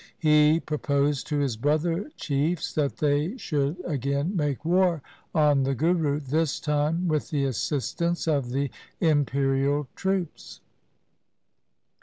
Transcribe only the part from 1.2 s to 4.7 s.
to his brother chiefs that they should again make